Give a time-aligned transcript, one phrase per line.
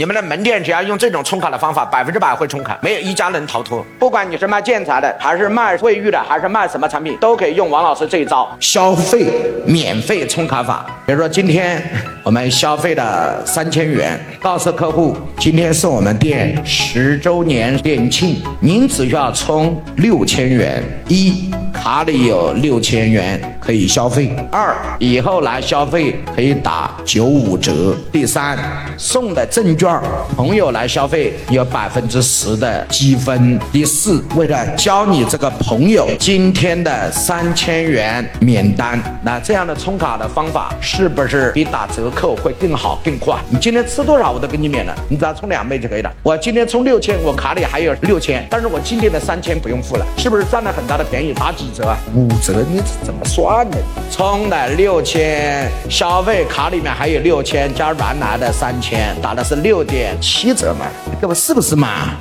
[0.00, 3.84] 你们的门店只要用这种充卡的方法，百分之百会充卡，没有一家能逃脱。
[3.98, 9.26] 不管你是卖建材的，还是卖卫浴的，还是卖什么产品，都可以用王老师这一招消费
[9.66, 10.86] 免费充卡法。
[11.10, 11.82] 比如说今天
[12.22, 27.72] 我们消费的三千元，告诉客户今天是我们店十周年店庆，您只需要充六千元，一卡里有六千元可以消费；二以后来消费可以打九五折；
[28.12, 28.56] 第三
[28.96, 29.90] 送的证券。
[30.36, 33.58] 朋友来消费有百分之十的积分。
[33.72, 43.34] 第四，为了教你这个朋友今天的三千元免单，那这样的充卡的方法是是不是比打折扣会更好更快？
[43.48, 46.12] 你今天吃多少我都给你免了，你只要充两倍就可以了。
[46.22, 51.32] 我今天充六千，我卡里还有六千，但是我今天的三千不用付了，是不是占了很大的便宜？
[51.32, 51.96] 打几折啊？
[52.14, 53.78] 五折，你怎么算的？
[54.10, 59.70] 充了六千，消费卡里面还有六千，加原来的三千，打的是六。
[59.70, 60.86] 六点七折嘛，
[61.20, 62.16] 各位是不是嘛？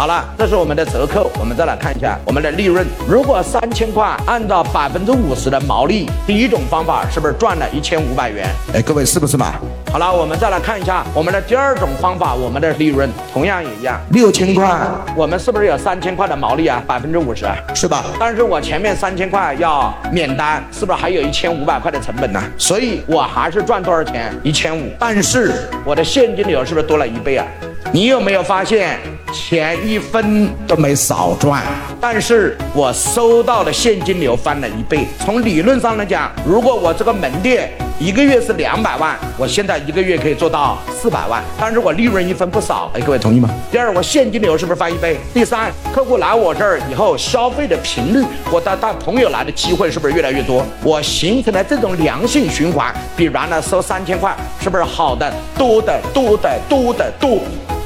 [0.00, 2.86] 好了，这是我们的折扣，我们再来看一下我们的利润。
[3.06, 8.48] 如果三千块按照百分之五十的毛利，第一种方法是不是赚了一千五百元？
[8.72, 9.52] 哎，各位是不是嘛？
[9.92, 14.74] 好了，我们再来看一下我们的第二种方法，我们的利润同样也一样，六千块，
[15.14, 16.82] 我们是不是有三千块的毛利啊？
[16.86, 18.02] 百分之五十，是吧？
[18.18, 22.42] 但是我前面三千块要免单，是不是还有一千五百块的成本呢？
[22.56, 24.34] 所以我还是赚多少钱？
[24.42, 25.52] 一千五，但是
[25.84, 27.46] 我的现金流是不是多了一倍啊？
[27.92, 29.00] 你有没有发现
[29.32, 31.64] 钱一分都没少赚？
[32.00, 35.04] 但是我收到的现金流翻了一倍。
[35.24, 42.88] 从理论上来讲，如果我这个门店一个月是两百万，我现在一个月可以做到四百万，但是我利润一分不少。
[42.94, 43.50] 哎，各位同意吗？
[43.72, 45.16] 第二，我现金流是不是翻一倍？
[45.34, 50.64] 第三，客户来我这儿以后消费的频率，我带带朋友来的机会是不是越来越多？
[50.84, 57.40] 我形成了这种良性循环，比原来收三千块是不是好的多的多的多的多？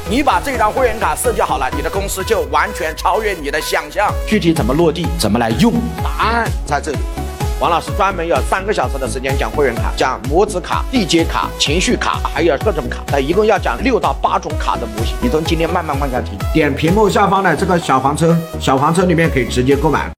[0.07, 4.13] 你把这张会员卡设计好了，你的公司就完全超越你的想象。
[4.27, 6.99] 具体怎么落地，怎么来用，答案在这里。
[7.59, 12.99] 王老师专门有三个小时的时间讲会员卡，讲模子卡、地接卡、情绪卡，还有各种卡。
[13.11, 15.17] 那一共要讲六到八种卡的模型。
[15.23, 20.11] 你从今天慢慢往下听，点屏幕下方的这个小黄车，小黄车里面可以直接购买。